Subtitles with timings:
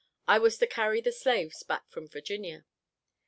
[0.27, 2.65] I was to carry the slaves back from Virginia.